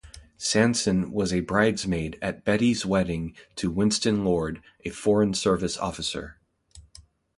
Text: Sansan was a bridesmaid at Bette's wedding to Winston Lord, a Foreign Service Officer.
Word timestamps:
Sansan 0.39 1.11
was 1.11 1.31
a 1.31 1.41
bridesmaid 1.41 2.17
at 2.23 2.43
Bette's 2.43 2.83
wedding 2.87 3.35
to 3.55 3.69
Winston 3.69 4.25
Lord, 4.25 4.59
a 4.83 4.89
Foreign 4.89 5.35
Service 5.35 5.77
Officer. 5.77 6.39